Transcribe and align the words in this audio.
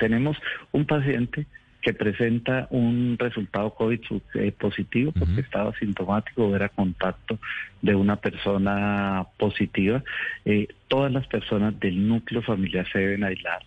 Tenemos 0.00 0.36
un 0.72 0.86
paciente 0.86 1.46
que 1.82 1.94
presenta 1.94 2.66
un 2.70 3.16
resultado 3.18 3.70
COVID 3.74 4.00
eh, 4.34 4.52
positivo 4.52 5.12
porque 5.12 5.40
estaba 5.40 5.72
sintomático 5.78 6.46
o 6.46 6.56
era 6.56 6.68
contacto 6.68 7.38
de 7.80 7.94
una 7.94 8.16
persona 8.16 9.26
positiva. 9.38 10.02
Eh, 10.44 10.68
todas 10.88 11.12
las 11.12 11.26
personas 11.26 11.78
del 11.78 12.08
núcleo 12.08 12.42
familiar 12.42 12.86
se 12.90 12.98
deben 12.98 13.24
aislar 13.24 13.62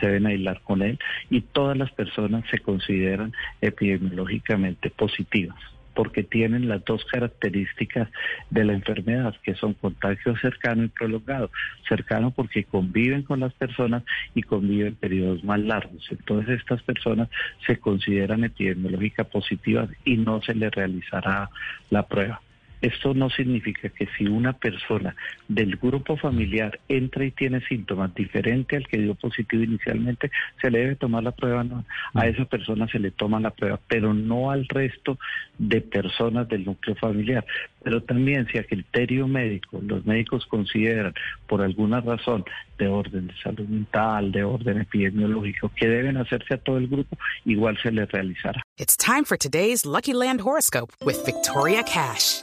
se 0.00 0.06
deben 0.06 0.26
aislar 0.26 0.60
con 0.62 0.82
él 0.82 0.96
y 1.28 1.40
todas 1.40 1.76
las 1.76 1.90
personas 1.90 2.44
se 2.52 2.60
consideran 2.60 3.32
epidemiológicamente 3.60 4.90
positivas 4.90 5.58
porque 5.98 6.22
tienen 6.22 6.68
las 6.68 6.84
dos 6.84 7.04
características 7.06 8.08
de 8.50 8.64
la 8.64 8.72
enfermedad, 8.72 9.34
que 9.42 9.56
son 9.56 9.74
contagio 9.74 10.36
cercano 10.36 10.84
y 10.84 10.88
prolongado. 10.88 11.50
Cercano 11.88 12.30
porque 12.30 12.62
conviven 12.62 13.24
con 13.24 13.40
las 13.40 13.52
personas 13.54 14.04
y 14.32 14.44
conviven 14.44 14.94
periodos 14.94 15.42
más 15.42 15.58
largos. 15.58 16.06
Entonces 16.12 16.60
estas 16.60 16.84
personas 16.84 17.28
se 17.66 17.80
consideran 17.80 18.44
epidemiológicamente 18.44 19.32
positivas 19.32 19.90
y 20.04 20.18
no 20.18 20.40
se 20.40 20.54
les 20.54 20.70
realizará 20.70 21.50
la 21.90 22.06
prueba. 22.06 22.40
Esto 22.80 23.14
no 23.14 23.28
significa 23.30 23.88
que 23.88 24.08
si 24.16 24.26
una 24.26 24.52
persona 24.52 25.14
del 25.48 25.76
grupo 25.76 26.16
familiar 26.16 26.78
entra 26.88 27.24
y 27.24 27.30
tiene 27.30 27.60
síntomas 27.62 28.14
diferentes 28.14 28.78
al 28.78 28.88
que 28.88 28.98
dio 28.98 29.14
positivo 29.14 29.62
inicialmente, 29.62 30.30
se 30.60 30.70
le 30.70 30.80
debe 30.80 30.96
tomar 30.96 31.22
la 31.22 31.32
prueba. 31.32 31.64
No. 31.64 31.84
A 32.14 32.26
esa 32.26 32.44
persona 32.44 32.86
se 32.88 32.98
le 32.98 33.10
toma 33.10 33.40
la 33.40 33.50
prueba, 33.50 33.80
pero 33.88 34.14
no 34.14 34.50
al 34.50 34.66
resto 34.68 35.18
de 35.58 35.80
personas 35.80 36.48
del 36.48 36.64
núcleo 36.64 36.96
familiar. 36.96 37.44
Pero 37.82 38.02
también 38.02 38.46
si 38.50 38.58
a 38.58 38.64
criterio 38.64 39.26
médico 39.26 39.80
los 39.82 40.04
médicos 40.04 40.46
consideran 40.46 41.14
por 41.46 41.62
alguna 41.62 42.00
razón 42.00 42.44
de 42.78 42.86
orden 42.86 43.28
de 43.28 43.34
salud 43.42 43.66
mental, 43.66 44.30
de 44.32 44.44
orden 44.44 44.80
epidemiológico, 44.80 45.70
que 45.74 45.88
deben 45.88 46.16
hacerse 46.16 46.54
a 46.54 46.58
todo 46.58 46.78
el 46.78 46.88
grupo, 46.88 47.16
igual 47.44 47.78
se 47.82 47.90
les 47.90 48.10
realizará. 48.10 48.62
It's 48.78 48.96
time 48.96 49.24
for 49.24 49.36
today's 49.36 49.84
Lucky 49.84 50.12
Land 50.12 50.40
horoscope 50.40 50.92
with 51.04 51.24
Victoria 51.24 51.82
Cash. 51.82 52.42